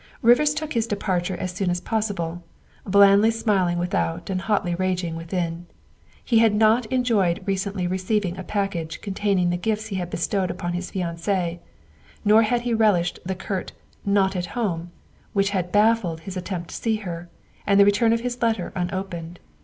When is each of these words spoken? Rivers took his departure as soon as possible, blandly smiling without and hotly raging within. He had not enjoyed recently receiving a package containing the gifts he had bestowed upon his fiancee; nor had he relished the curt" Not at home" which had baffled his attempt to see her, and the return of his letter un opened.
Rivers 0.23 0.55
took 0.55 0.73
his 0.73 0.87
departure 0.87 1.37
as 1.37 1.51
soon 1.51 1.69
as 1.69 1.79
possible, 1.79 2.41
blandly 2.87 3.29
smiling 3.29 3.77
without 3.77 4.31
and 4.31 4.41
hotly 4.41 4.73
raging 4.73 5.15
within. 5.15 5.67
He 6.25 6.39
had 6.39 6.55
not 6.55 6.87
enjoyed 6.87 7.43
recently 7.45 7.85
receiving 7.85 8.35
a 8.35 8.43
package 8.43 8.99
containing 9.01 9.51
the 9.51 9.57
gifts 9.57 9.89
he 9.89 9.97
had 9.97 10.09
bestowed 10.09 10.49
upon 10.49 10.73
his 10.73 10.89
fiancee; 10.89 11.59
nor 12.25 12.41
had 12.41 12.61
he 12.61 12.73
relished 12.73 13.19
the 13.23 13.35
curt" 13.35 13.73
Not 14.19 14.35
at 14.35 14.47
home" 14.57 14.89
which 15.33 15.51
had 15.51 15.71
baffled 15.71 16.21
his 16.21 16.35
attempt 16.35 16.69
to 16.71 16.75
see 16.75 16.95
her, 17.05 17.29
and 17.67 17.79
the 17.79 17.85
return 17.85 18.11
of 18.11 18.21
his 18.21 18.41
letter 18.41 18.73
un 18.75 18.89
opened. 18.91 19.39